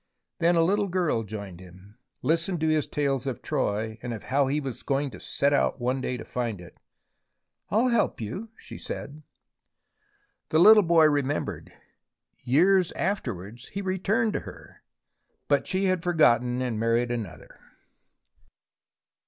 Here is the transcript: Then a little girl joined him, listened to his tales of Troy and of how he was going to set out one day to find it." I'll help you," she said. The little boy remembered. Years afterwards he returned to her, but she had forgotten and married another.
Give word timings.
Then 0.39 0.55
a 0.55 0.63
little 0.63 0.87
girl 0.87 1.21
joined 1.21 1.59
him, 1.59 1.99
listened 2.23 2.59
to 2.61 2.67
his 2.67 2.87
tales 2.87 3.27
of 3.27 3.43
Troy 3.43 3.99
and 4.01 4.15
of 4.15 4.23
how 4.23 4.47
he 4.47 4.59
was 4.59 4.81
going 4.81 5.11
to 5.11 5.19
set 5.19 5.53
out 5.53 5.79
one 5.79 6.01
day 6.01 6.17
to 6.17 6.25
find 6.25 6.59
it." 6.59 6.79
I'll 7.69 7.89
help 7.89 8.19
you," 8.19 8.49
she 8.57 8.79
said. 8.79 9.21
The 10.49 10.57
little 10.57 10.81
boy 10.81 11.05
remembered. 11.05 11.71
Years 12.39 12.91
afterwards 12.93 13.67
he 13.73 13.83
returned 13.83 14.33
to 14.33 14.39
her, 14.39 14.81
but 15.47 15.67
she 15.67 15.85
had 15.85 16.01
forgotten 16.03 16.63
and 16.63 16.79
married 16.79 17.11
another. 17.11 17.59